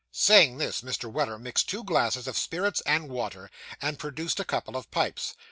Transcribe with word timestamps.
Saying 0.11 0.57
this, 0.57 0.81
Mr. 0.81 1.11
Weller 1.11 1.37
mixed 1.37 1.69
two 1.69 1.83
glasses 1.83 2.27
of 2.27 2.35
spirits 2.35 2.81
and 2.87 3.07
water, 3.07 3.51
and 3.79 3.99
produced 3.99 4.39
a 4.39 4.43
couple 4.43 4.75
of 4.75 4.89
pipes. 4.89 5.35